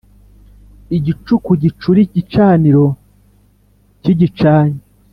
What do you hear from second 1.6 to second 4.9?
cyicure igicaniro kigicanye